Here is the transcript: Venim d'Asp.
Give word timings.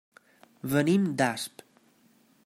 Venim 0.71 1.05
d'Asp. 1.19 1.63